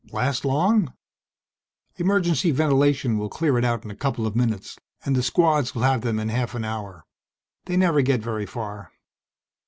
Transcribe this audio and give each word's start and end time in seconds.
"Last 0.11 0.43
long?" 0.45 0.93
"Emergency 1.97 2.49
ventilation 2.49 3.19
will 3.19 3.29
clear 3.29 3.59
it 3.59 3.63
out 3.63 3.85
in 3.85 3.91
a 3.91 3.95
couple 3.95 4.25
of 4.25 4.35
minutes. 4.35 4.79
And 5.05 5.15
the 5.15 5.21
Squads 5.21 5.75
will 5.75 5.83
have 5.83 6.01
them 6.01 6.19
in 6.19 6.29
half 6.29 6.55
an 6.55 6.65
hour. 6.65 7.05
They 7.65 7.77
never 7.77 8.01
get 8.01 8.19
very 8.23 8.47
far." 8.47 8.93